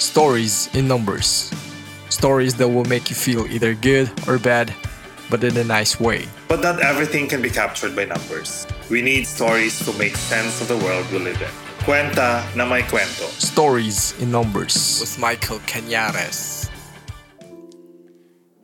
[0.00, 1.52] Stories in numbers.
[2.08, 4.72] Stories that will make you feel either good or bad,
[5.28, 6.24] but in a nice way.
[6.48, 8.66] But not everything can be captured by numbers.
[8.88, 11.52] We need stories to make sense of the world we live in.
[11.84, 13.28] Cuenta na may cuento.
[13.36, 16.70] Stories in numbers with Michael Cañares.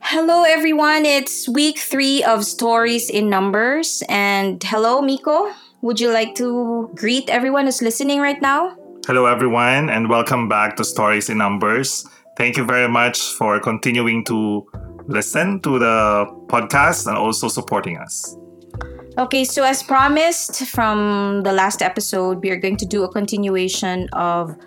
[0.01, 1.05] Hello, everyone.
[1.05, 4.01] It's week three of Stories in Numbers.
[4.09, 5.53] And hello, Miko.
[5.83, 8.75] Would you like to greet everyone who's listening right now?
[9.07, 12.05] Hello, everyone, and welcome back to Stories in Numbers.
[12.35, 14.67] Thank you very much for continuing to
[15.07, 18.35] listen to the podcast and also supporting us.
[19.17, 24.09] Okay, so as promised from the last episode, we are going to do a continuation
[24.11, 24.57] of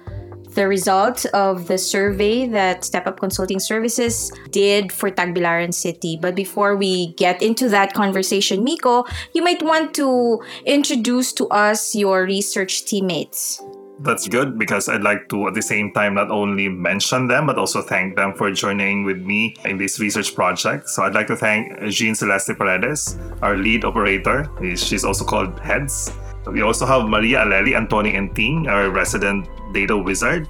[0.54, 6.18] the result of the survey that Step Up Consulting Services did for Tagbilaran City.
[6.18, 9.04] But before we get into that conversation, Miko,
[9.34, 13.62] you might want to introduce to us your research teammates
[14.02, 17.59] that's good because I'd like to at the same time not only mention them but
[17.59, 20.88] also thank them for joining with me in this research project.
[20.88, 24.51] So I'd like to thank Jean Celeste Paredes, our lead operator.
[24.76, 26.12] She's also called Heads.
[26.46, 30.48] We also have Maria Aleli Antoni Enting, our resident data wizard.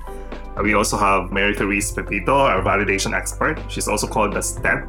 [0.62, 3.58] We also have Mary Therese Pepito, our validation expert.
[3.68, 4.86] She's also called the STEP.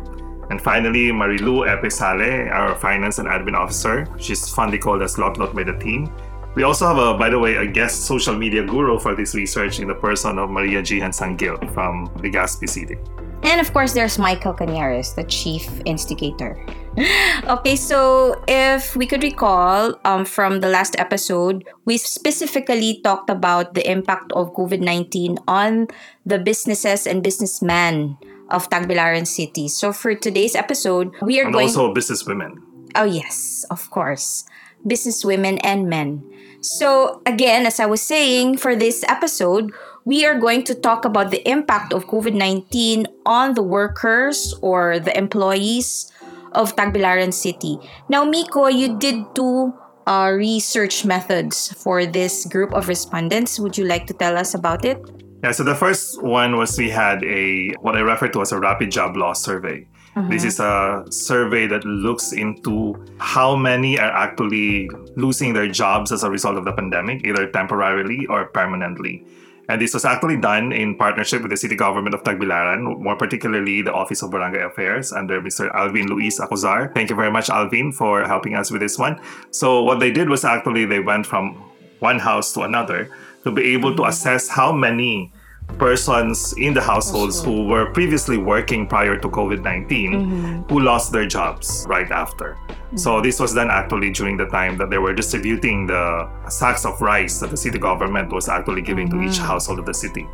[0.49, 4.05] And finally, Marilu Epesale, our finance and admin officer.
[4.19, 6.11] She's fondly called as Lot Lot by the team.
[6.53, 9.79] We also have, a, by the way, a guest social media guru for this research
[9.79, 12.97] in the person of Maria Jihan Sangil from Legazpi City.
[13.43, 16.59] And of course, there's Michael Cañares, the chief instigator.
[17.47, 23.73] okay, so if we could recall um, from the last episode, we specifically talked about
[23.73, 25.87] the impact of COVID 19 on
[26.25, 28.17] the businesses and businessmen
[28.51, 29.69] of Tagbilaran City.
[29.69, 31.67] So for today's episode, we are and going.
[31.67, 32.59] also businesswomen.
[32.93, 34.43] Oh, yes, of course.
[34.85, 36.23] Businesswomen and men.
[36.61, 39.71] So, again, as I was saying, for this episode,
[40.05, 44.99] we are going to talk about the impact of COVID 19 on the workers or
[44.99, 46.11] the employees
[46.53, 47.79] of Tagbilaran City.
[48.09, 49.73] Now, Miko, you did two
[50.07, 53.59] uh, research methods for this group of respondents.
[53.59, 55.01] Would you like to tell us about it?
[55.43, 58.59] Yeah, so the first one was we had a what I refer to as a
[58.59, 59.87] rapid job loss survey.
[60.21, 60.31] Mm-hmm.
[60.31, 66.23] This is a survey that looks into how many are actually losing their jobs as
[66.23, 69.25] a result of the pandemic, either temporarily or permanently.
[69.67, 73.81] And this was actually done in partnership with the city government of Tagbilaran, more particularly
[73.81, 75.73] the Office of Barangay Affairs under Mr.
[75.73, 76.93] Alvin Luis Acuzar.
[76.93, 79.19] Thank you very much, Alvin, for helping us with this one.
[79.51, 81.55] So, what they did was actually they went from
[81.99, 83.09] one house to another
[83.43, 85.31] to be able to assess how many
[85.77, 90.73] persons in the households who were previously working prior to COVID 19 mm-hmm.
[90.73, 92.57] who lost their jobs right after.
[92.67, 92.97] Mm-hmm.
[92.97, 97.01] So, this was done actually during the time that they were distributing the sacks of
[97.01, 99.21] rice that the city government was actually giving mm-hmm.
[99.21, 99.45] to each mm-hmm.
[99.45, 100.27] household of the city.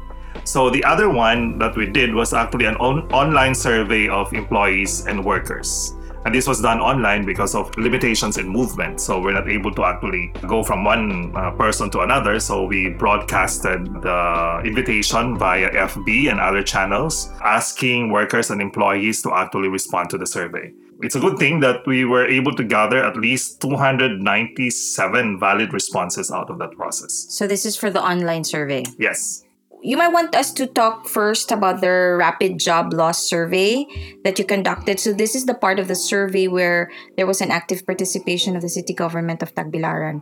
[0.43, 5.05] So, the other one that we did was actually an on- online survey of employees
[5.05, 5.96] and workers.
[6.27, 8.99] And this was done online because of limitations in movement.
[8.99, 12.41] So we're not able to actually go from one uh, person to another.
[12.41, 19.33] So we broadcasted the invitation via FB and other channels, asking workers and employees to
[19.33, 20.73] actually respond to the survey.
[20.99, 26.29] It's a good thing that we were able to gather at least 297 valid responses
[26.29, 27.27] out of that process.
[27.29, 28.83] So this is for the online survey?
[28.99, 29.46] Yes
[29.81, 33.85] you might want us to talk first about the rapid job loss survey
[34.23, 34.99] that you conducted.
[34.99, 38.61] So this is the part of the survey where there was an active participation of
[38.61, 40.21] the city government of Tagbilaran.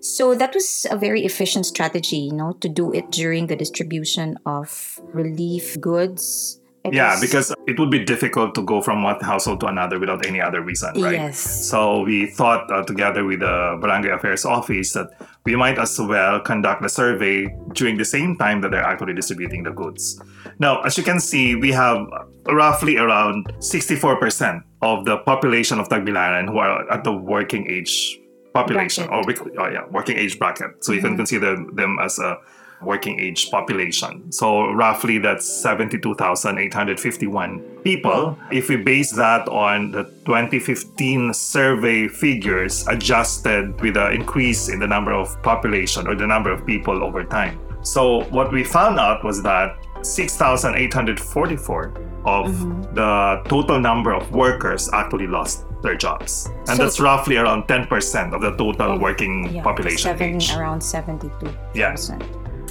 [0.00, 4.38] So that was a very efficient strategy, you know, to do it during the distribution
[4.46, 6.60] of relief goods
[6.92, 10.40] yeah, because it would be difficult to go from one household to another without any
[10.40, 11.14] other reason, right?
[11.14, 11.38] Yes.
[11.38, 15.08] So we thought uh, together with the Barangay Affairs Office that
[15.44, 19.62] we might as well conduct the survey during the same time that they're actually distributing
[19.62, 20.20] the goods.
[20.58, 22.06] Now, as you can see, we have
[22.46, 28.18] roughly around 64% of the population of Tagbilaran who are at the working age
[28.52, 29.40] population bracket.
[29.40, 30.84] or oh yeah, working age bracket.
[30.84, 30.94] So mm-hmm.
[30.94, 31.16] you can mm-hmm.
[31.16, 32.38] consider them as a
[32.82, 34.30] working age population.
[34.32, 38.38] So roughly that's 72,851 people.
[38.52, 44.86] If we base that on the 2015 survey figures adjusted with an increase in the
[44.86, 47.58] number of population or the number of people over time.
[47.82, 52.94] So what we found out was that 6,844 of mm-hmm.
[52.94, 56.48] the total number of workers actually lost their jobs.
[56.66, 59.98] And so, that's roughly around 10% of the total oh, working yeah, population.
[59.98, 60.52] Seven, age.
[60.52, 61.56] Around 72%.
[61.74, 61.94] Yeah.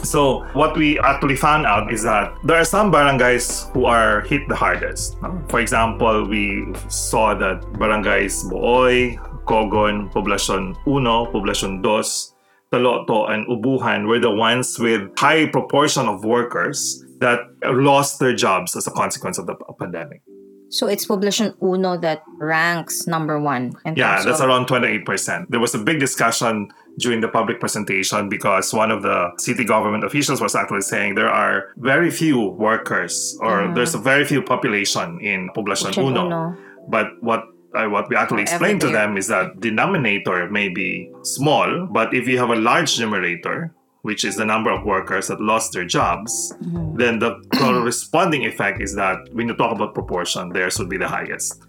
[0.04, 4.48] So what we actually found out is that there are some barangays who are hit
[4.48, 5.18] the hardest.
[5.50, 12.34] For example, we saw that barangays Booy, Cogon, Poblacion Uno, Poblacion Dos,
[12.72, 18.76] Taloto, and Ubujan were the ones with high proportion of workers that lost their jobs
[18.76, 20.22] as a consequence of the pandemic.
[20.70, 23.74] So it's Poblacion Uno that ranks number one.
[23.86, 25.48] In Yeah, that's around 28%.
[25.50, 26.70] There was a big discussion
[27.00, 31.30] during the public presentation because one of the city government officials was actually saying there
[31.30, 36.26] are very few workers or there's a very few population in Poblacion Uno.
[36.26, 36.58] Uno.
[36.88, 37.44] But what
[37.76, 42.26] uh, what we actually explained to them is that denominator may be small, but if
[42.28, 46.54] you have a large numerator, which is the number of workers that lost their jobs,
[46.64, 46.96] Mm-hmm.
[46.98, 51.08] then the corresponding effect is that when you talk about proportion, theirs would be the
[51.08, 51.62] highest.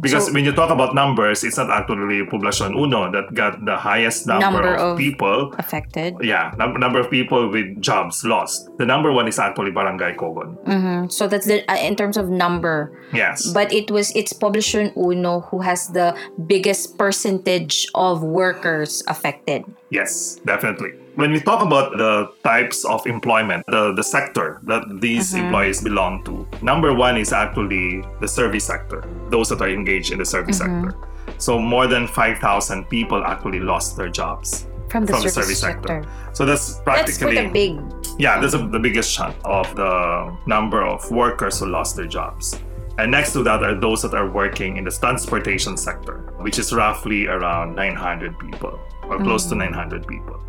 [0.00, 3.76] Because So- when you talk about numbers, it's not actually Poblacion Uno that got the
[3.76, 5.54] highest number, Number of, of- people.
[5.58, 6.14] affected.
[6.20, 8.68] Yeah, num- number of people with jobs lost.
[8.78, 10.58] The number one is actually Barangay Cogon.
[10.66, 11.12] Mhm.
[11.12, 12.90] So that's the uh, in terms of number.
[13.14, 13.46] Yes.
[13.54, 16.14] But it was it's Poblacion Uno who has the
[16.46, 19.62] biggest percentage of workers affected.
[19.90, 20.92] Yes, definitely.
[21.14, 25.44] When we talk about the types of employment, the, the sector that these mm-hmm.
[25.44, 30.18] employees belong to, number one is actually the service sector, those that are engaged in
[30.18, 30.88] the service mm-hmm.
[30.88, 31.36] sector.
[31.36, 35.60] So more than 5,000 people actually lost their jobs From the from the service service
[35.60, 36.02] sector.
[36.02, 36.32] sector.
[36.32, 37.80] So that's That's practically quite a big.
[38.18, 42.58] yeah, that's a, the biggest chunk of the number of workers who lost their jobs.
[42.96, 46.72] And next to that are those that are working in the transportation sector, which is
[46.72, 49.72] roughly around 900 people or close to mm-hmm.
[49.72, 50.42] 900 people.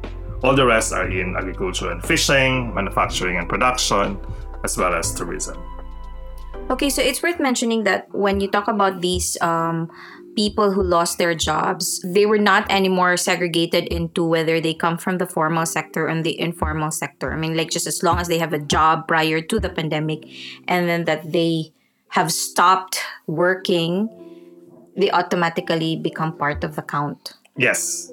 [0.44, 4.20] All the rest are in agriculture and fishing, manufacturing and production,
[4.64, 5.58] as well as tourism.
[6.70, 9.90] Okay, so it's worth mentioning that when you talk about these um,
[10.36, 15.18] people who lost their jobs, they were not anymore segregated into whether they come from
[15.18, 17.34] the formal sector and the informal sector.
[17.34, 20.28] I mean, like just as long as they have a job prior to the pandemic
[20.68, 21.74] and then that they
[22.10, 24.10] have stopped working,
[24.96, 27.34] they automatically become part of the count.
[27.58, 28.12] Yes,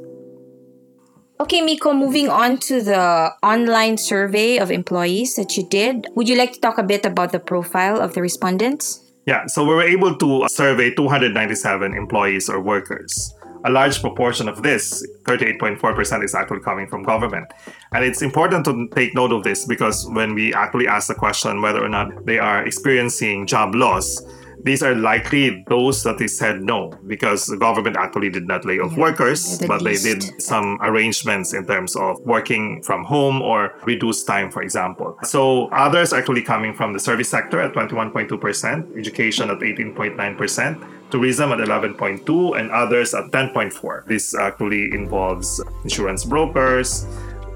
[1.41, 6.07] Okay, Miko, moving on to the online survey of employees that you did.
[6.15, 9.01] Would you like to talk a bit about the profile of the respondents?
[9.25, 13.35] Yeah, so we were able to survey 297 employees or workers.
[13.65, 17.51] A large proportion of this, 38.4%, is actually coming from government.
[17.93, 21.63] And it's important to take note of this because when we actually ask the question
[21.63, 24.21] whether or not they are experiencing job loss,
[24.65, 28.79] these are likely those that they said no because the government actually did not lay
[28.79, 33.43] off Yeah, workers, the but they did some arrangements in terms of working from home
[33.43, 35.17] or reduced time, for example.
[35.23, 41.59] So others actually coming from the service sector at 21.2%, education at 18.9%, tourism at
[41.59, 44.07] 11.2, and others at 10.4.
[44.07, 47.07] This actually involves insurance brokers,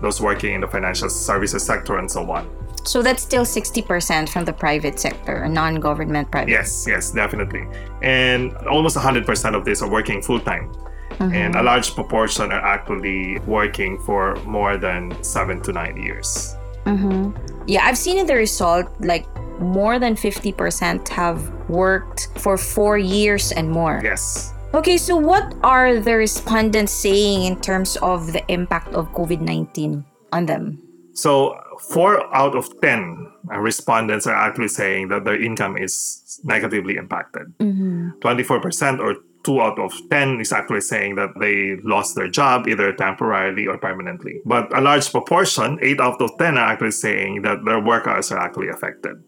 [0.01, 2.64] those working in the financial services sector, and so on.
[2.85, 6.51] So that's still 60% from the private sector, a non-government private.
[6.51, 7.67] Yes, yes, definitely.
[8.03, 10.73] And almost 100% of these are working full time.
[11.13, 11.35] Mm-hmm.
[11.35, 16.57] And a large proportion are actually working for more than seven to nine years.
[16.85, 17.33] Mm-hmm.
[17.67, 19.27] Yeah, I've seen in the result like
[19.61, 24.01] more than 50% have worked for 4 years and more.
[24.05, 24.53] Yes.
[24.75, 30.47] Okay, so what are the respondents saying in terms of the impact of COVID-19 on
[30.47, 30.83] them?
[31.13, 36.97] So, four out of 10 uh, respondents are actually saying that their income is negatively
[36.97, 37.53] impacted.
[37.59, 42.93] 24% or two out of 10 is actually saying that they lost their job either
[42.93, 44.41] temporarily or permanently.
[44.45, 48.33] But a large proportion, 8 out of 10, are actually saying that their work hours
[48.33, 49.23] are actually affected.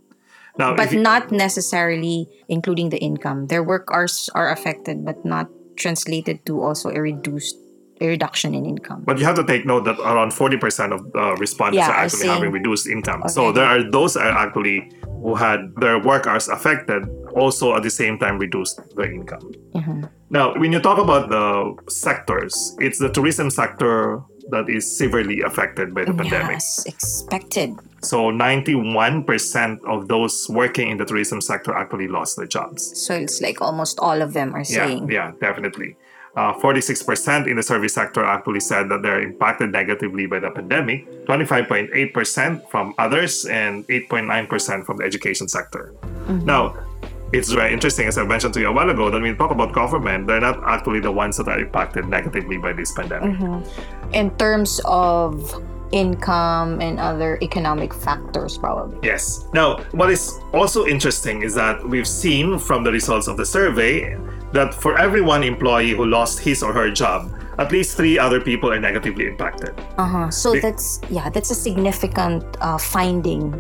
[0.59, 3.49] Now, But you- not necessarily including the income.
[3.49, 7.57] Their work hours are affected but not translated to also a reduced
[8.01, 9.03] a reduction in income.
[9.07, 12.21] But you have to take note that around 40% of uh, respondents Yeah, are actually
[12.21, 12.29] see.
[12.29, 13.23] having reduced income.
[13.29, 13.57] So Okay.
[13.61, 14.91] there are those are actually
[15.23, 19.51] who had their work hours affected, also at the same time reduced their income.
[19.75, 20.05] Mm-hmm.
[20.31, 25.95] Now, when you talk about the sectors, it's the tourism sector that is severely affected
[25.95, 26.51] by the pandemic.
[26.63, 27.75] Yes, expected.
[28.03, 32.93] So 91% of those working in the tourism sector actually lost their jobs.
[33.07, 35.11] So it's like almost all of them are Yeah, saying.
[35.11, 35.97] yeah, definitely.
[36.37, 41.07] Uh, 46% in the service sector actually said that they're impacted negatively by the pandemic,
[41.25, 45.95] 25.8% from others, and 8.9% from the education sector.
[46.29, 46.77] Now,
[47.33, 49.51] it's very interesting, as I mentioned to you a while ago, that when we talk
[49.51, 53.65] about government, they're not actually the ones that are impacted negatively by this pandemic.
[54.13, 58.99] In terms of income and other economic factors, probably.
[59.03, 59.47] Yes.
[59.55, 64.17] Now, what is also interesting is that we've seen from the results of the survey
[64.57, 68.41] that for every one employee who lost his or her job, at least three other
[68.41, 69.73] people are negatively impacted.
[69.99, 70.31] Uh huh.
[70.31, 73.53] So Be- that's yeah, that's a significant uh, finding,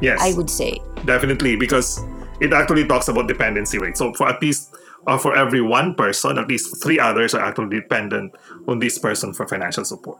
[0.00, 0.78] Yes, I would say.
[1.04, 2.02] definitely because
[2.40, 3.96] it actually talks about dependency rate.
[3.96, 4.74] So for at least
[5.06, 8.34] uh, for every one person, at least three others are actually dependent
[8.68, 10.18] on this person for financial support.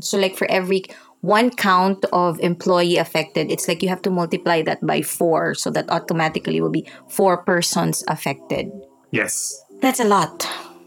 [0.00, 0.82] So, like for every
[1.20, 5.70] one count of employee affected, it's like you have to multiply that by four, so
[5.70, 8.72] that automatically will be four persons affected.
[9.10, 10.46] Yes, That's a lot.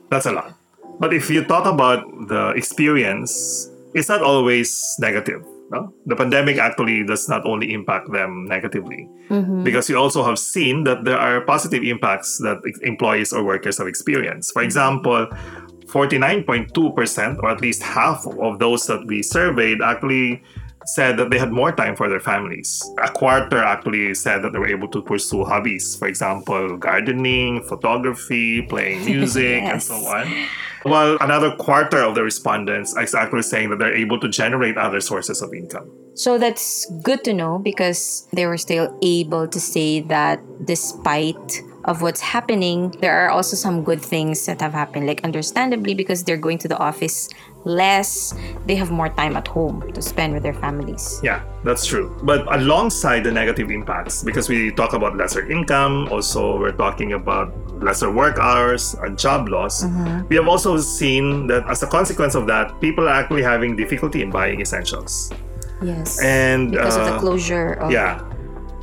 [0.10, 0.54] that's a lot.
[1.00, 5.44] But if you talk about the experience, it's not always negative.
[5.72, 5.92] No?
[6.06, 9.64] The pandemic actually does not only impact them negatively, mm-hmm.
[9.64, 13.88] because you also have seen that there are positive impacts that employees or workers have
[13.88, 14.54] experienced.
[14.54, 15.28] For example,
[15.88, 20.44] 49.2%, or at least half of those that we surveyed, actually
[20.86, 22.84] said that they had more time for their families.
[23.04, 28.62] A quarter actually said that they were able to pursue hobbies, for example, gardening, photography,
[28.64, 30.48] playing music, and so on.
[30.84, 35.00] While another quarter of the respondents is actually saying that they're able to generate other
[35.00, 35.90] sources of income.
[36.16, 42.02] So that's good to know because they were still able to say that despite of
[42.02, 45.08] what's happening, there are also some good things that have happened.
[45.08, 47.30] Like understandably, because they're going to the office
[47.66, 48.34] less,
[48.66, 51.20] they have more time at home to spend with their families.
[51.24, 52.18] Yeah, that's true.
[52.24, 57.54] But alongside the negative impacts, because we talk about lesser income, also we're talking about
[57.82, 59.84] lesser work hours and job loss,
[60.30, 64.22] we have also seen that as a consequence of that, people are actually having difficulty
[64.22, 65.32] in buying essentials.
[65.82, 66.22] Yes.
[66.24, 68.22] And because of the uh, closure of Yeah.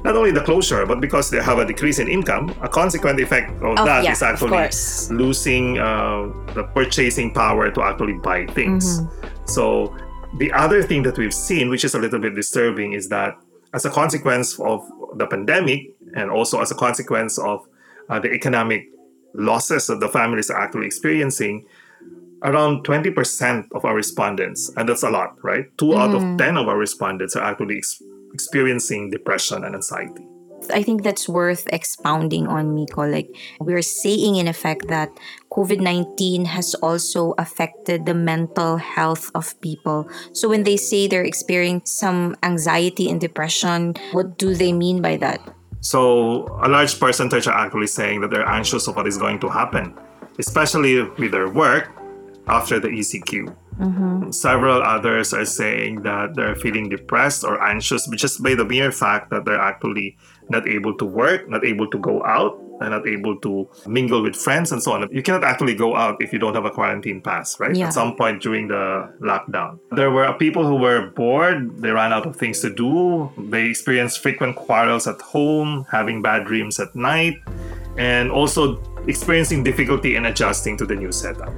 [0.04, 3.50] Not only the closure, but because they have a decrease in income, a consequent effect
[3.62, 4.68] of Oh, that yeah, is actually
[5.14, 9.00] losing uh, the purchasing power to actually buy things.
[9.00, 9.46] Mm-hmm.
[9.46, 9.94] So,
[10.38, 13.36] the other thing that we've seen, which is a little bit disturbing, is that
[13.74, 14.80] as a consequence of
[15.16, 17.66] the pandemic and also as a consequence of
[18.08, 18.86] uh, the economic
[19.34, 21.64] losses that the families are actually experiencing,
[22.42, 25.66] around 20% of our respondents, and that's a lot, right?
[25.78, 26.32] 2 out Mm-hmm.
[26.32, 28.02] of 10 of our respondents are actually ex-
[28.32, 30.26] experiencing depression and anxiety.
[30.72, 33.08] I think that's worth expounding on, Miko.
[33.08, 35.08] Like, we're saying in effect that
[35.50, 40.08] COVID 19 has also affected the mental health of people.
[40.32, 45.16] So, when they say they're experiencing some anxiety and depression, what do they mean by
[45.18, 45.40] that?
[45.80, 49.48] So, a large percentage are actually saying that they're anxious of what is going to
[49.48, 49.96] happen,
[50.38, 51.90] especially with their work
[52.46, 53.56] after the ECQ.
[53.80, 54.30] Mm-hmm.
[54.30, 59.30] Several others are saying that they're feeling depressed or anxious just by the mere fact
[59.30, 60.16] that they're actually
[60.50, 64.34] not able to work, not able to go out, and not able to mingle with
[64.34, 65.08] friends and so on.
[65.12, 67.74] You cannot actually go out if you don't have a quarantine pass, right?
[67.74, 67.86] Yeah.
[67.86, 69.78] At some point during the lockdown.
[69.92, 74.20] There were people who were bored, they ran out of things to do, they experienced
[74.20, 77.34] frequent quarrels at home, having bad dreams at night,
[77.96, 81.52] and also experiencing difficulty in adjusting to the new setup.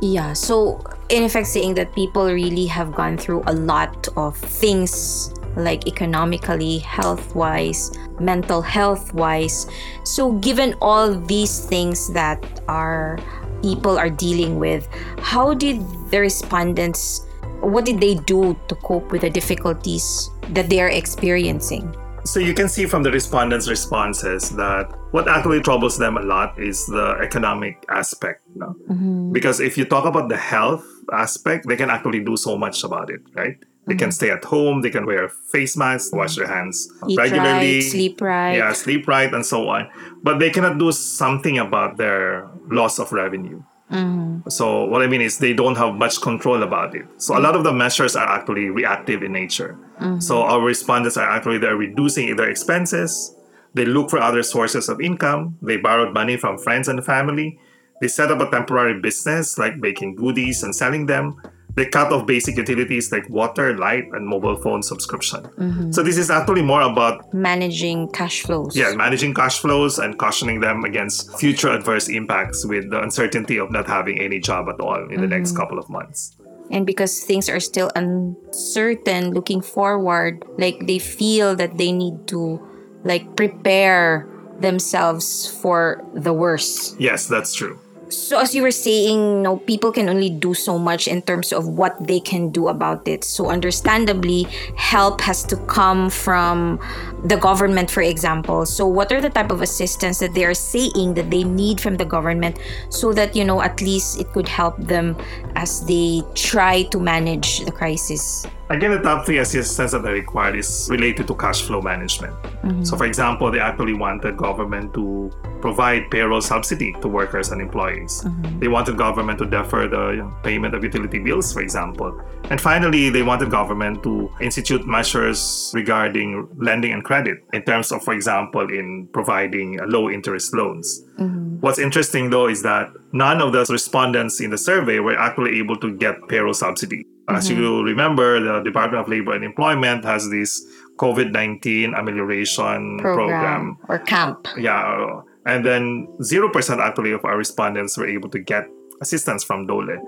[0.00, 5.32] Yeah, so in effect, saying that people really have gone through a lot of things
[5.56, 9.66] like economically, health wise, mental health wise.
[10.04, 13.18] So, given all these things that our
[13.62, 14.86] people are dealing with,
[15.18, 17.24] how did the respondents,
[17.60, 21.94] what did they do to cope with the difficulties that they are experiencing?
[22.26, 26.60] So you can see from the respondents' responses that what actually troubles them a lot
[26.60, 28.42] is the economic aspect.
[28.56, 28.74] No?
[28.90, 29.32] Mm-hmm.
[29.32, 33.10] Because if you talk about the health aspect, they can actually do so much about
[33.10, 33.56] it, right?
[33.86, 34.10] They can mm-hmm.
[34.10, 36.40] stay at home, they can wear face masks, wash mm-hmm.
[36.40, 38.56] their hands Eat regularly, right, sleep right.
[38.56, 39.88] yeah, sleep right, and so on.
[40.24, 43.62] But they cannot do something about their loss of revenue.
[43.90, 44.48] Mm-hmm.
[44.48, 47.06] So what I mean is they don't have much control about it.
[47.18, 47.44] So a mm.
[47.44, 49.78] lot of the measures are actually reactive in nature.
[50.00, 50.20] Mm-hmm.
[50.20, 53.34] So our respondents are actually they're reducing their expenses.
[53.74, 55.58] They look for other sources of income.
[55.62, 57.58] They borrowed money from friends and family.
[58.00, 61.40] They set up a temporary business like baking goodies and selling them.
[61.76, 65.42] They cut off basic utilities like water, light, and mobile phone subscription.
[65.44, 65.92] Mm-hmm.
[65.92, 68.74] So this is actually more about Managing cash flows.
[68.74, 73.70] yeah, managing cash flows and cautioning them against future adverse impacts with the uncertainty of
[73.70, 75.58] not having any job at all in the next mm-hmm.
[75.60, 76.34] couple of months.
[76.70, 82.58] and because things are still uncertain looking forward like they feel that they need to
[83.04, 84.26] like prepare
[84.58, 87.78] themselves for the worst Yes, that's true.
[88.08, 91.66] So as you were saying no people can only do so much in terms of
[91.66, 93.24] what they can do about it.
[93.24, 94.44] So understandably
[94.76, 96.78] help has to come from
[97.24, 98.66] the government for example.
[98.66, 101.96] So what are the type of assistance that they are saying that they need from
[101.96, 102.58] the government
[102.90, 105.16] so that you know at least it could help them
[105.56, 110.56] as they try to manage the crisis Again, the top three assistance that they required
[110.56, 112.34] is related to cash flow management.
[112.82, 112.98] So, mhm.
[112.98, 115.30] for example, they actually wanted government to
[115.60, 118.24] provide payroll subsidy to workers and employees.
[118.26, 118.60] Mhm.
[118.60, 122.20] They wanted government to defer the payment of utility bills, for example.
[122.50, 128.02] And finally, they wanted government to institute measures regarding lending and credit in terms of,
[128.02, 131.04] for example, in providing low interest loans.
[131.20, 131.60] Mhm.
[131.60, 135.76] What's interesting though is that none of the respondents in the survey were actually able
[135.76, 137.06] to get payroll subsidy.
[137.28, 137.84] As you mm-hmm.
[137.84, 140.64] remember, the Department of Labor and Employment has this
[140.96, 143.78] COVID 19 amelioration program.
[143.88, 144.46] or CAMP.
[144.56, 145.22] Yeah.
[145.44, 148.66] And then 0% actually of our respondents were able to get
[149.00, 149.98] assistance from DOLE.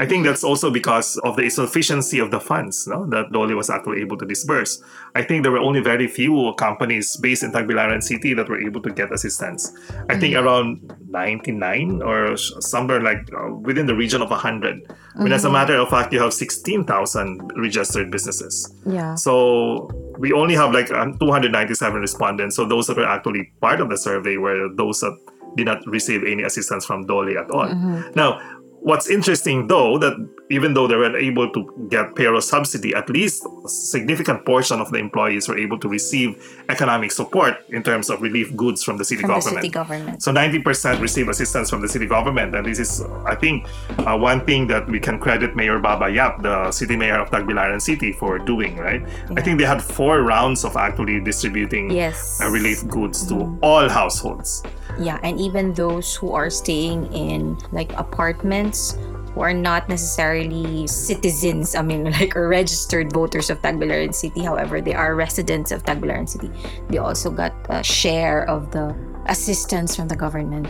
[0.00, 3.68] I think that's also because of the insufficiency of the funds no, that DOLE was
[3.68, 4.82] actually able to disburse.
[5.14, 8.80] I think there were only very few companies based in Tagbilaran City that were able
[8.80, 9.70] to get assistance.
[10.08, 14.90] I think around 99 or somewhere like uh, within the region of 100.
[15.16, 18.74] I mean, as a matter of fact, you have 16,000 registered businesses.
[18.86, 19.16] Yeah.
[19.16, 22.56] So we only have like um, 297 respondents.
[22.56, 25.14] So those that were actually part of the survey were those that
[25.56, 27.68] did not receive any assistance from DOLE at all.
[28.14, 28.40] Now,
[28.82, 30.14] what's interesting though that
[30.50, 34.90] even though they were able to get payroll subsidy, at least a significant portion of
[34.90, 36.34] the employees were able to receive
[36.68, 39.62] economic support in terms of relief goods from the city From the government.
[39.62, 40.22] city government.
[40.22, 42.56] So 90% receive assistance from the city government.
[42.56, 43.68] And this is, I think,
[43.98, 47.80] uh, one thing that we can credit Mayor Baba Yap, the city mayor of Tagbilaran
[47.80, 49.02] City, for doing, right?
[49.36, 52.40] I think they had four rounds of actually distributing Yes.
[52.42, 54.64] uh, relief goods to all households.
[54.98, 58.96] Yeah, and even those who are staying in like apartments
[59.34, 64.42] who are not necessarily citizens, I mean, like or registered voters of Tagbilaran City.
[64.42, 66.50] However, they are residents of Tagbilaran City.
[66.88, 68.94] They also got a share of the
[69.26, 70.68] assistance from the government.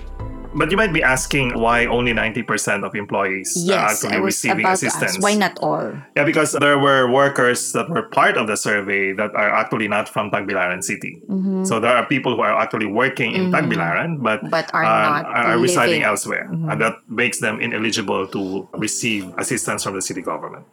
[0.52, 4.66] But you might be asking why only 90% of employees are actually I was receiving
[4.66, 5.19] assistance.
[5.21, 5.92] Why not all?
[6.16, 10.09] Yeah, because there were workers that were part of the survey that are actually not
[10.09, 11.23] from Tagbilaran City.
[11.64, 14.49] So there are people who are actually working in Tagbilaran, but, Mm-hmm.
[14.50, 16.02] But are uh, not are residing living.
[16.02, 16.11] Mm-hmm.
[16.11, 20.64] elsewhere, and that makes them ineligible to receive assistance from the city government.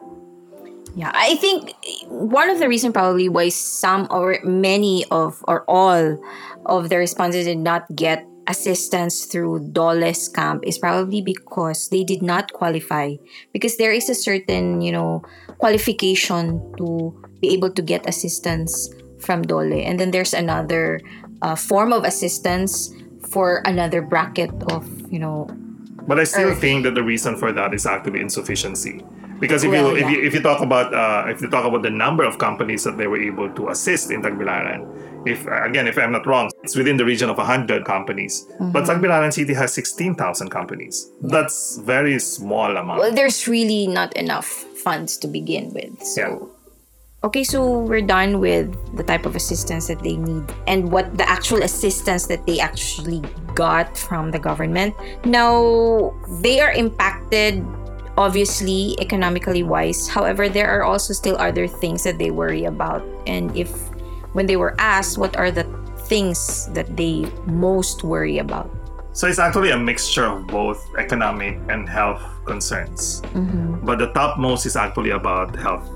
[0.94, 1.74] Yeah, I think
[2.08, 6.18] one of the reasons probably why some or many of or all
[6.66, 12.22] of the responses did not get assistance through DOLE's CAMP is probably because they did
[12.22, 13.14] not qualify
[13.52, 15.22] because there is a certain you know
[15.58, 18.88] qualification to be able to get assistance
[19.20, 21.00] from DOLE and then there's another
[21.42, 22.90] uh, form of assistance
[23.30, 25.46] for another bracket of you know
[26.08, 26.60] But I still Earth.
[26.60, 29.04] think that the reason for that is actually insufficiency.
[29.40, 31.82] Because if Well, you if you if you talk about uh, if you talk about
[31.82, 34.82] the number of companies that they were able to assist in Tagbilaran,
[35.28, 38.46] if again if I'm not wrong, it's within the region of hundred companies.
[38.54, 38.72] Mm-hmm.
[38.72, 41.10] But Tagbilaran City has sixteen thousand companies.
[41.22, 42.98] That's very small amount.
[43.00, 47.26] well there's really not enough funds to begin with so Yeah.
[47.26, 51.26] okay so we're done with the type of assistance that they need and what the
[51.28, 53.20] actual assistance that they actually
[53.58, 54.94] got from the government
[55.26, 57.58] now they are impacted
[58.16, 63.50] obviously economically wise however there are also still other things that they worry about and
[63.56, 63.70] if
[64.32, 65.64] when they were asked what are the
[66.06, 68.70] things that they most worry about
[69.18, 73.20] So it's actually a mixture of both economic and health concerns.
[73.34, 73.84] Mm-hmm.
[73.84, 75.90] But the topmost is actually about health.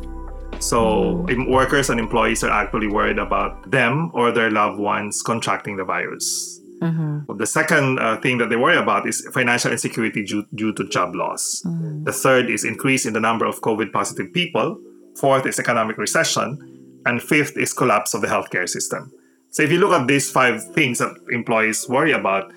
[0.59, 1.31] So mm-hmm.
[1.31, 5.85] em- workers and employees are actually worried about them or their loved ones contracting the
[5.85, 6.61] virus.
[6.81, 7.37] Mm-hmm.
[7.37, 11.15] The second uh, thing that they worry about is financial insecurity due, due to job
[11.15, 11.63] loss.
[12.03, 14.81] The third is increase in the number of COVID positive people.
[15.17, 16.59] Fourth is economic recession.
[17.05, 19.13] And fifth is collapse of the healthcare system.
[19.51, 22.53] So if you look at these five things that employees worry about,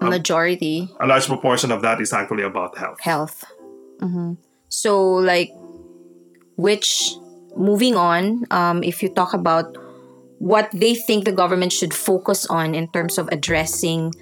[0.00, 3.00] majority a large proportion of that is actually about health.
[3.00, 3.44] health.
[4.00, 4.34] hmm
[4.68, 5.50] So, like,
[6.56, 7.14] which,
[7.56, 9.76] moving on, um, if you talk about
[10.38, 14.12] what they think the government should focus on in terms of addressing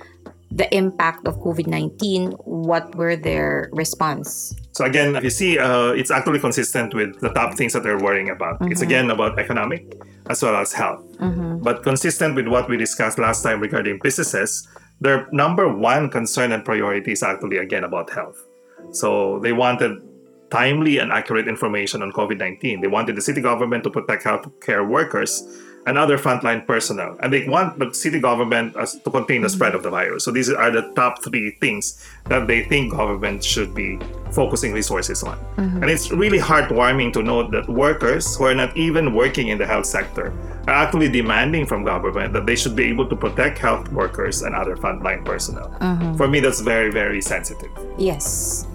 [0.54, 4.54] the impact of COVID 19, what were their response?
[4.72, 8.30] So again, you see, uh, it's actually consistent with the top things that they're worrying
[8.30, 8.58] about.
[8.70, 11.04] It's again about economic as well as health.
[11.62, 14.66] But consistent with what we discussed last time regarding businesses,
[15.00, 18.38] their number one concern and priority is actually again about health.
[18.92, 19.98] So they wanted
[20.50, 22.80] timely and accurate information on COVID 19.
[22.80, 25.42] They wanted the city government to protect healthcare workers
[25.86, 27.16] and other frontline personnel.
[27.22, 30.24] And they want the city government as, to contain the spread of the virus.
[30.24, 33.98] So these are the top three things that they think government should be
[34.32, 35.38] focusing resources on.
[35.56, 35.82] Mm-hmm.
[35.82, 39.66] And it's really heartwarming to know that workers who are not even working in the
[39.66, 40.32] health sector
[40.66, 44.54] are actually demanding from government that they should be able to protect health workers and
[44.54, 45.68] other frontline personnel.
[45.80, 46.16] Mm-hmm.
[46.16, 47.70] For me, that's very, very sensitive.
[47.98, 48.66] Yes.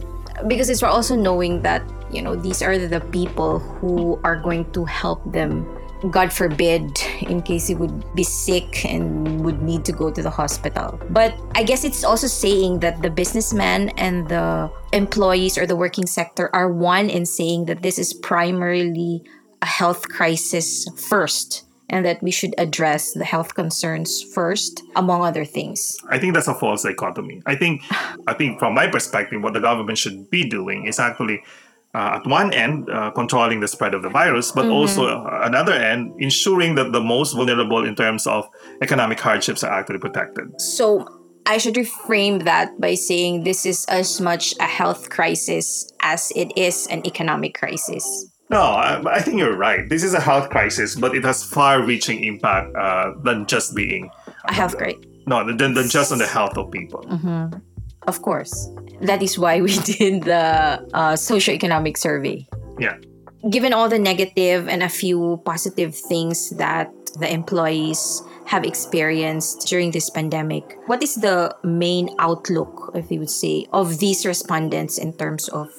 [0.47, 4.85] Because it's also knowing that, you know, these are the people who are going to
[4.85, 5.65] help them,
[6.11, 10.29] God forbid, in case he would be sick and would need to go to the
[10.29, 10.99] hospital.
[11.09, 16.07] But I guess it's also saying that the businessman and the employees or the working
[16.07, 19.23] sector are one in saying that this is primarily
[19.61, 25.43] a health crisis first and that we should address the health concerns first among other
[25.43, 25.97] things.
[26.07, 27.41] I think that's a false dichotomy.
[27.45, 27.81] I think,
[28.27, 31.43] I think from my perspective, what the government should be doing is actually
[31.95, 35.73] uh, at one end, uh, controlling the spread of the virus, but also uh, another
[35.73, 38.47] end, ensuring that the most vulnerable in terms of
[38.81, 40.59] economic hardships are actually protected.
[40.61, 41.07] So
[41.45, 46.51] I should reframe that by saying this is as much a health crisis as it
[46.55, 48.27] is an economic crisis.
[48.51, 49.87] No, I, I think you're right.
[49.89, 54.09] This is a health crisis, but it has far-reaching impact uh, than just being
[54.45, 55.01] A health crisis.
[55.27, 57.01] no than, than just on the health of people.
[58.09, 58.67] Of course.
[59.05, 62.49] That is why we did the uh, socioeconomic survey.
[62.79, 62.97] Yeah.
[63.51, 66.89] Given all the negative and a few positive things that
[67.21, 73.29] the employees have experienced during this pandemic, what is the main outlook, if you would
[73.29, 75.69] say, of these respondents in terms of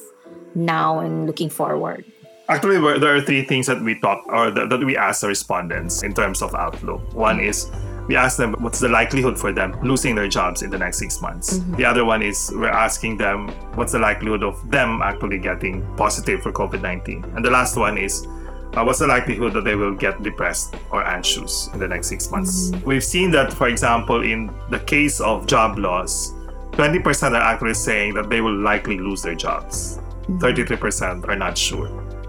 [0.55, 2.05] now and looking forward?
[2.49, 6.03] Actually, there are three things that we talk or that, that we ask the respondents
[6.03, 7.03] in terms of outlook.
[7.12, 7.71] One is
[8.11, 11.23] we ask them what's the likelihood for them losing their jobs in the next six
[11.23, 11.59] months.
[11.59, 11.77] Mm-hmm.
[11.77, 13.46] The other one is we're asking them
[13.77, 17.25] what's the likelihood of them actually getting positive for COVID 19.
[17.37, 21.07] And the last one is uh, what's the likelihood that they will get depressed or
[21.07, 22.73] anxious in the next six months?
[22.73, 22.85] Mm-hmm.
[22.85, 26.33] We've seen that, for example, in the case of job loss,
[26.73, 29.99] 20% are actually saying that they will likely lose their jobs.
[30.27, 30.38] Mm-hmm.
[30.38, 31.88] 33% are not sure.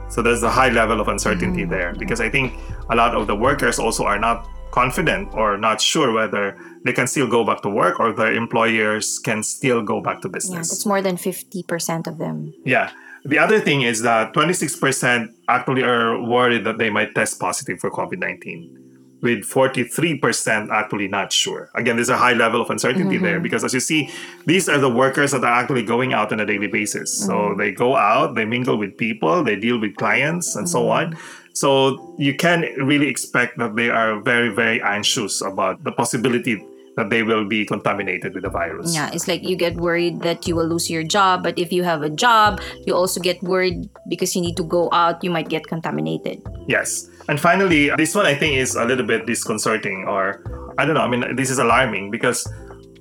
[0.10, 2.54] So there's a high level of uncertainty there because I think
[2.91, 7.08] a lot of the workers also are not confident or not sure whether they can
[7.08, 10.52] still go back to work or their employers can still go back to business.
[10.54, 12.54] Yeah, that's more than 50% of them.
[12.66, 12.92] Yeah.
[13.24, 17.92] The other thing is that 26% actually are worried that they might test positive for
[17.92, 21.70] COVID 19, with 43% actually not sure.
[21.76, 23.44] Again, there's a high level of uncertainty there mm-hmm.
[23.44, 24.10] because, as you see,
[24.48, 27.16] these are the workers that are actually going out on a daily basis.
[27.16, 27.60] So mm-hmm.
[27.60, 31.14] they go out, they mingle with people, they deal with clients, and so mm-hmm.
[31.14, 31.18] on.
[31.54, 36.66] So you can really expect that they are very, very anxious about the possibility
[36.98, 38.94] that they will be contaminated with the virus.
[38.94, 41.84] Yeah, it's like you get worried that you will lose your job, but if you
[41.84, 45.50] have a job, you also get worried because you need to go out, you might
[45.50, 46.42] get contaminated.
[46.68, 47.10] Yes.
[47.30, 50.44] And finally, this one I think is a little bit disconcerting, or
[50.78, 51.02] I don't know.
[51.02, 52.48] I mean, this is alarming because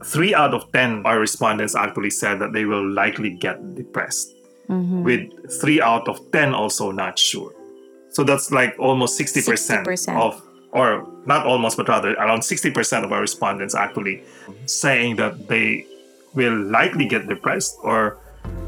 [0.04, 4.34] three out of 10 our respondents actually said that they will likely get depressed,
[4.68, 5.02] mm-hmm.
[5.02, 5.28] with
[5.60, 7.52] three out of 10 also not sure.
[8.10, 10.20] So that's like almost 60%, 60%.
[10.20, 10.42] of,
[10.72, 14.22] or not almost, but rather around 60% of our respondents actually
[14.66, 15.86] saying that they
[16.34, 18.18] will likely get depressed or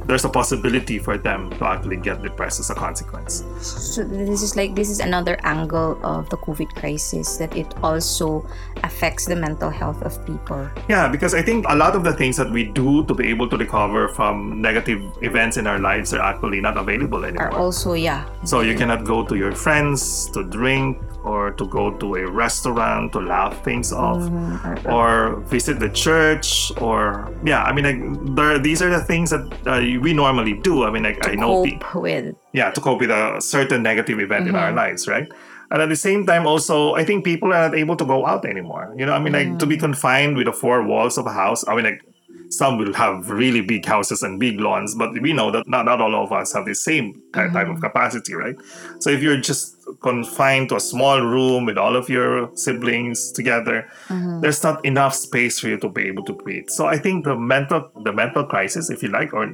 [0.07, 3.45] there's a possibility for them to actually get depressed as a consequence.
[3.61, 8.47] So this is like this is another angle of the COVID crisis that it also
[8.83, 10.69] affects the mental health of people.
[10.89, 13.49] Yeah, because I think a lot of the things that we do to be able
[13.49, 17.53] to recover from negative events in our lives are actually not available anymore.
[17.53, 18.27] Are also yeah.
[18.45, 23.13] so you cannot go to your friends to drink or to go to a restaurant
[23.13, 24.93] to laugh things off Mm-hmm.
[24.93, 29.45] or visit the church or yeah, I mean like there, these are the things that
[29.67, 30.85] uh, we normally do.
[30.85, 34.47] I mean like I know people with yeah to cope with a certain negative event
[34.49, 34.65] in Mm-hmm.
[34.65, 35.27] our lives right
[35.71, 38.45] and at the same time also i think people are not able to go out
[38.45, 39.81] anymore you know i mean like to be Mm.
[39.89, 42.03] confined with the four walls of a house i mean like
[42.51, 45.99] some will have really big houses and big lawns but we know that not, not
[46.03, 47.71] all of us have the same ki- type Mm-hmm.
[47.77, 48.57] of capacity right
[48.99, 53.89] so if you're just confined to a small room with all of your siblings together
[54.09, 54.41] Mm-hmm.
[54.41, 57.37] there's not enough space for you to be able to breathe so i think the
[57.37, 59.53] mental the mental crisis if you like or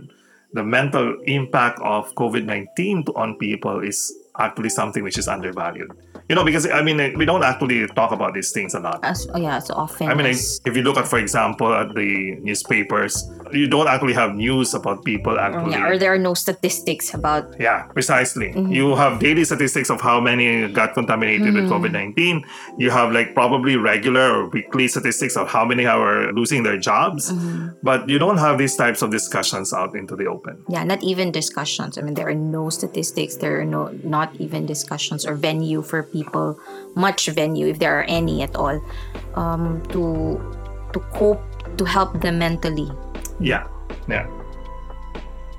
[0.53, 5.93] the mental impact of COVID-19 on people is actually something which is undervalued.
[6.29, 9.01] You know, because I mean, we don't actually talk about these things a lot.
[9.03, 11.95] as oh yeah, so often I mean, as- if you look at, for example, at
[11.95, 15.73] the newspapers, you don't actually have news about people actually.
[15.73, 18.53] yeah, or there are no statistics about Yeah, precisely.
[18.53, 18.73] Mm-hmm.
[18.73, 21.73] You have daily statistics of how many got contaminated with Mm-hmm.
[21.73, 22.45] COVID 19.
[22.77, 27.33] You have like probably regular or weekly statistics of how many are losing their jobs.
[27.33, 27.69] Mm-hmm.
[27.83, 30.61] But you don't have these types of discussions out into the open.
[30.69, 31.97] yeah, not even discussions.
[31.97, 33.37] I mean, there are no statistics.
[33.37, 36.18] There are no not even discussions or venue for people,
[36.95, 38.81] much venue if there are any at all,
[39.35, 40.41] um, to
[40.93, 41.43] to cope
[41.77, 42.91] to help them mentally.
[43.41, 43.67] Yeah,
[44.09, 44.27] yeah.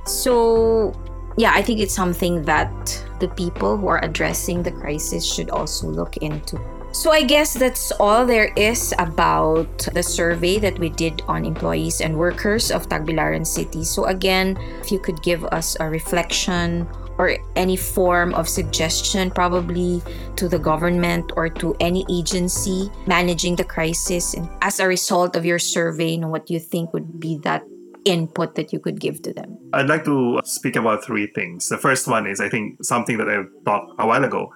[0.06, 0.92] So,
[1.38, 2.74] yeah, I think it's something that
[3.20, 6.60] the people who are addressing the crisis should also look into.
[6.92, 12.02] So, I guess that's all there is about the survey that we did on employees
[12.02, 13.84] and workers of Tagbilaran City.
[13.84, 16.88] So, again, if you could give us a reflection
[17.20, 20.02] or any form of suggestion, probably
[20.38, 25.46] to the government or to any agency managing the crisis, and as a result of
[25.46, 27.62] your survey, you know, what you think would be that
[28.06, 29.58] input that you could give to them.
[29.74, 31.68] I'd like to speak about three things.
[31.68, 34.54] The first one is, I think, something that I talked a while ago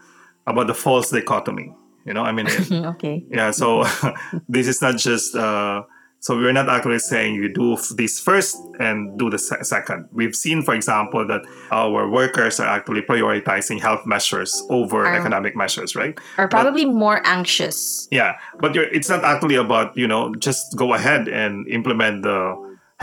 [0.48, 1.76] about the false dichotomy.
[2.06, 3.26] You know, I mean, okay.
[3.30, 3.84] yeah, so
[4.50, 5.84] this is not just uh,
[6.24, 10.08] So we're not actually saying you do this first and do the se- second.
[10.14, 15.54] We've seen, for example, that our workers are actually prioritizing health measures over Are- economic
[15.58, 16.18] measures, right?
[16.38, 18.08] Are probably more anxious.
[18.10, 22.56] Yeah, but you're, it's not actually about you know just go ahead and implement the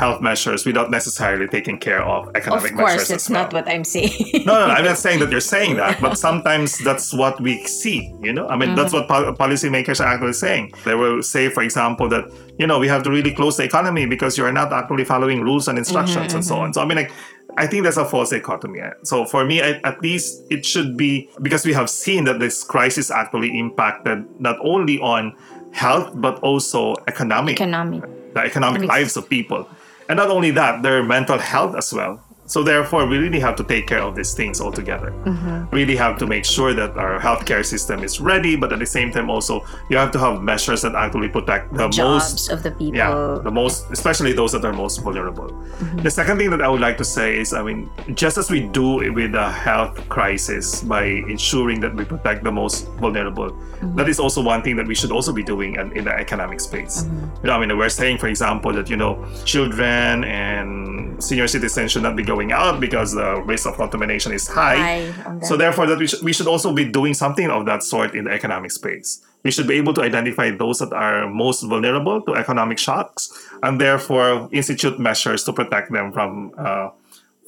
[0.02, 3.08] health measures without necessarily taking care of Of economic course, measures.
[3.08, 3.42] that's as well.
[3.44, 4.12] not what I'm saying.
[4.48, 7.52] no, no, no, I'm not saying that you're saying that, but sometimes that's what we
[7.82, 7.98] see.
[8.26, 9.42] You know, I mean, that's what Mm-hmm.
[9.44, 10.64] policymakers are actually saying.
[10.86, 12.24] They will say, for example, that
[12.60, 15.38] you know we have to really close the economy because you are not actually following
[15.48, 16.74] rules and instructions and so Mm-hmm, on.
[16.74, 17.12] So I mean, like.
[17.58, 18.78] I think that's a false dichotomy.
[19.02, 22.62] So for me, I, at least it should be because we have seen that this
[22.62, 25.34] crisis actually impacted not only on
[25.72, 28.02] health but also economic Economic.
[28.34, 29.66] the Economic- lives of people.
[30.10, 32.18] And not only that, their mental health as well.
[32.50, 35.12] So therefore, we really have to take care of these things altogether.
[35.24, 35.72] Mm-hmm.
[35.72, 39.12] Really have to make sure that our healthcare system is ready, but at the same
[39.12, 42.72] time, also you have to have measures that actually protect the most Jobs of the
[42.72, 42.96] people.
[42.96, 45.48] yeah, the most, especially those that are most vulnerable.
[45.48, 45.98] Mm-hmm.
[45.98, 48.66] The second thing that I would like to say is, I mean, just as we
[48.66, 53.96] do with the health crisis by ensuring that we protect the most vulnerable, Mm-hmm.
[53.96, 56.60] that is also one thing that we should also be doing in, in the economic
[56.60, 57.04] space.
[57.04, 57.36] Mm-hmm.
[57.40, 61.92] You know, I mean, we're saying, for example, that you know, children and senior citizens
[61.92, 64.76] should not be going out because the risk of contamination is high.
[64.76, 68.14] High So therefore, that we, sh- we should also be doing something of that sort
[68.14, 69.20] in the economic space.
[69.42, 73.30] We should be able to identify those that are most vulnerable to economic shocks,
[73.62, 76.90] and therefore institute measures to protect them from uh,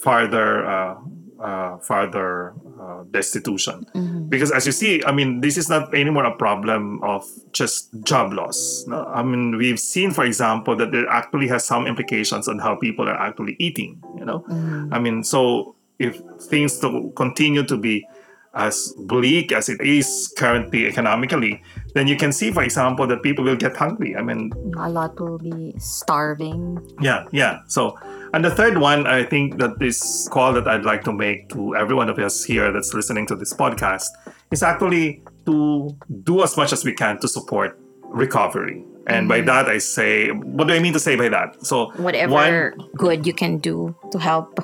[0.00, 0.96] farther uh,
[1.42, 3.84] uh, farther uh, destitution.
[4.28, 8.32] Because as you see, I mean, this is not anymore a problem of just job
[8.32, 8.84] loss.
[8.86, 9.04] No?
[9.06, 13.08] I mean, we've seen, for example, that it actually has some implications on how people
[13.08, 14.00] are actually eating.
[14.18, 14.44] You know,
[14.92, 18.06] I mean, so if things to continue to be
[18.54, 21.62] as bleak as it is currently economically,
[21.94, 24.14] then you can see, for example, that people will get hungry.
[24.14, 26.78] I mean, A lot will be starving.
[27.00, 27.60] yeah, yeah.
[27.66, 27.98] So,
[28.32, 31.76] and the third one, I think that this call that I'd like to make to
[31.76, 34.08] every one of us here that's listening to this podcast
[34.50, 38.84] is actually to do as much as we can to support recovery.
[39.06, 41.66] And by that, I say, what do I mean to say by that?
[41.66, 42.32] So, Whatever
[42.78, 44.60] one, good you can do to help.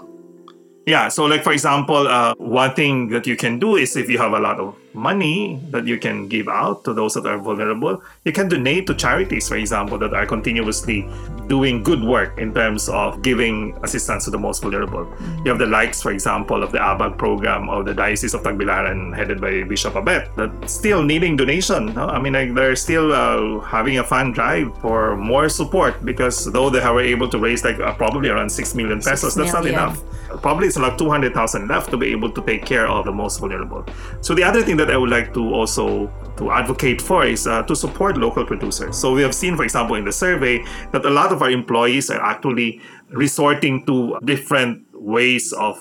[0.87, 4.16] yeah, so like for example, uh, one thing that you can do is if you
[4.18, 8.00] have a lot of money that you can give out to those that are vulnerable,
[8.24, 11.02] you can donate to charities, for example, that are continuously
[11.48, 15.11] doing good work in terms of giving assistance to the most vulnerable.
[15.44, 19.16] You have the likes, for example, of the ABAG program of the Diocese of Tagbilaran
[19.16, 21.94] headed by Bishop Abet that still needing donation.
[21.94, 22.06] No?
[22.06, 26.70] I mean, like they're still uh, having a fund drive for more support because though
[26.70, 30.02] they were able to raise like uh, probably around 6 million pesos, that's not enough
[30.37, 33.84] probably it's like 200,000 left to be able to take care of the most vulnerable.
[34.20, 37.62] So the other thing that I would like to also to advocate for is uh,
[37.64, 38.96] to support local producers.
[38.96, 42.11] So we have seen, for example, in the survey that a lot of our employees
[42.11, 45.79] are actually resorting to different ways of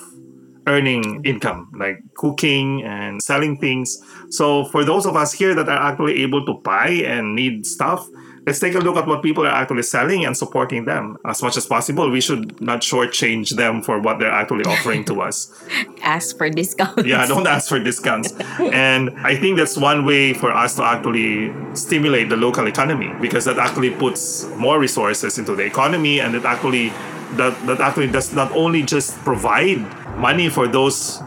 [0.66, 3.98] earning income, like cooking and selling things.
[4.30, 8.06] So for those of us here that are actually able to buy and need stuff,
[8.46, 11.56] let's take a look at what people are actually selling and supporting them as much
[11.56, 12.10] as possible.
[12.10, 15.52] We should not shortchange them for what they're actually offering to us.
[16.02, 17.04] Ask for discounts.
[17.04, 18.32] Yeah, don't ask for discounts.
[18.58, 23.44] and I think that's one way for us to actually stimulate the local economy because
[23.44, 26.92] that actually puts more resources into the economy and it actually
[27.36, 29.78] that that actually does not only just provide
[30.16, 31.20] money for those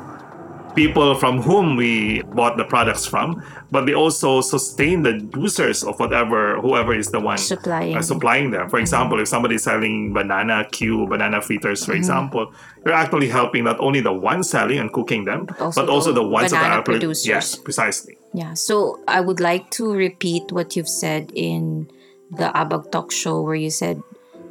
[0.76, 6.00] people from whom we bought the products from, but they also sustain the users of
[6.00, 7.96] whatever whoever is the one Supplying.
[7.98, 8.70] uh, supplying them.
[8.70, 11.92] For example, if somebody is selling banana Q, banana fritters, Mm-hmm.
[11.92, 12.54] for example,
[12.86, 16.22] you're actually helping not only the one selling and cooking them, also but also the
[16.22, 17.26] the ones that are producers.
[17.28, 18.18] yes, precisely.
[18.34, 21.90] Yeah, so I would like to repeat what you've said in
[22.30, 24.02] the Abag Talk show where you said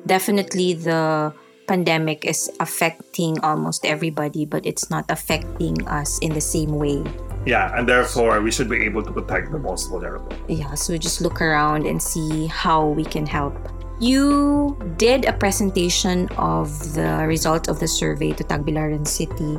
[0.06, 1.32] definitely the
[1.70, 6.98] pandemic is affecting almost everybody, but it's not affecting us in the same way.
[7.46, 10.34] Yeah, and therefore we should be able to protect the most vulnerable.
[10.50, 13.54] Yeah, so just look around and see how we can help.
[14.02, 19.54] You did a presentation of the results of the survey to Tagbilaran City,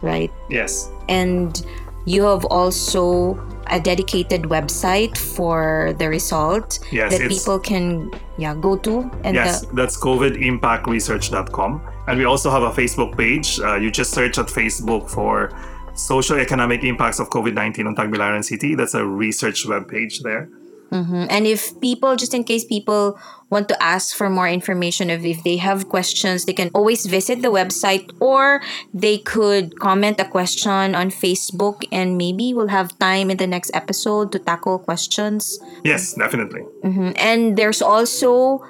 [0.00, 0.32] right?
[0.48, 0.88] Yes.
[1.12, 1.60] and
[2.06, 3.38] you have also
[3.72, 9.62] a dedicated website for the result Yes, that people can yeah go to and Yes,
[9.62, 11.82] the, that's covidimpactresearch.com.
[12.06, 13.58] And we also have a Facebook page.
[13.60, 15.50] Uh, you just search at Facebook for
[15.94, 18.74] social economic Impacts of COVID 19 on Tagbilaran City.
[18.74, 20.48] That's a research web page there.
[20.92, 21.26] Mhm.
[21.30, 23.16] and if people just in case people
[23.48, 27.40] want to ask for more information if, if they have questions they can always visit
[27.40, 28.60] the website or
[28.92, 33.70] they could comment a question on facebook and maybe we'll have time in the next
[33.74, 36.62] episode to tackle questions Yes, definitely.
[36.84, 37.16] Mhm.
[37.18, 38.60] And there's also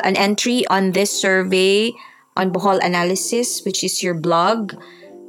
[0.00, 1.92] an entry on this survey
[2.36, 4.72] on Bohol Analysis, which is your blog.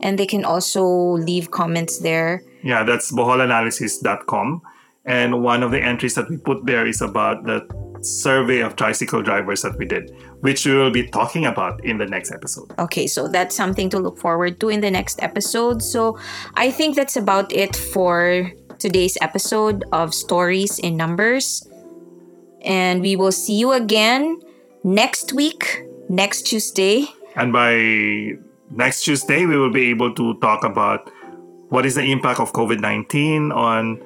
[0.01, 0.83] And they can also
[1.19, 2.43] leave comments there.
[2.63, 4.61] Yeah, that's boholanalysis.com.
[5.05, 7.67] And one of the entries that we put there is about the
[8.01, 10.11] survey of tricycle drivers that we did,
[10.41, 12.71] which we will be talking about in the next episode.
[12.79, 15.81] Okay, so that's something to look forward to in the next episode.
[15.81, 16.17] So
[16.55, 21.67] I think that's about it for today's episode of Stories in Numbers.
[22.61, 24.39] And we will see you again
[24.83, 27.07] next week, next Tuesday.
[27.35, 28.37] And by
[28.71, 31.11] next Tuesday, we will be able to talk about
[31.69, 34.01] what is the impact of COVID 19 on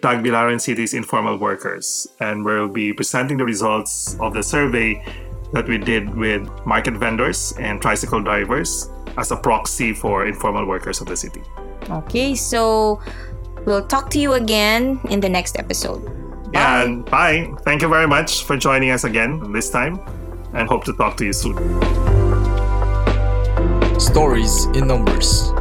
[0.00, 2.06] Tagbilaran City's informal workers.
[2.20, 5.04] And we'll be presenting the results of the survey
[5.52, 11.00] that we did with market vendors and tricycle drivers as a proxy for informal workers
[11.00, 11.42] of the city.
[11.90, 13.00] Okay, so
[13.66, 16.04] we'll talk to you again in the next episode.
[16.52, 16.82] Bye.
[16.82, 17.52] And bye.
[17.62, 19.98] Thank you very much for joining us again this time
[20.54, 21.56] and hope to talk to you soon.
[24.00, 25.52] Stories in Numbers.